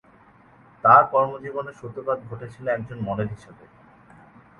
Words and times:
তাঁর 0.83 1.03
কর্মজীবনের 1.11 1.79
সূত্রপাত 1.81 2.19
ঘটেছিল 2.29 2.65
একজন 2.67 2.97
মডেল 3.07 3.27
হিসেবে। 3.27 3.65